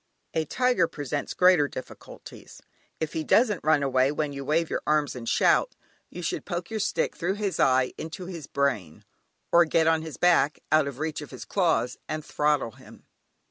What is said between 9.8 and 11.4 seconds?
on his back, out of reach of